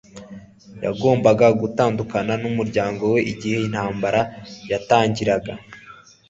[0.85, 4.21] yagombaga gutandukana n'umuryango we igihe intambara
[4.71, 5.53] yatangiraga